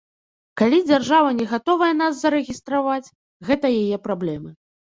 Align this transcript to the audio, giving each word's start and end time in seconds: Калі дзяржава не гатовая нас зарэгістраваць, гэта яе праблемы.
Калі 0.59 0.79
дзяржава 0.89 1.29
не 1.41 1.45
гатовая 1.51 1.91
нас 2.01 2.13
зарэгістраваць, 2.23 3.13
гэта 3.51 3.65
яе 3.83 3.97
праблемы. 4.09 4.49